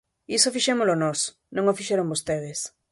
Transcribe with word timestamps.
Iso 0.37 0.53
fixémolo 0.55 0.93
nós, 1.03 1.19
non 1.55 1.65
o 1.71 1.77
fixeron 1.79 2.11
vostedes. 2.11 2.59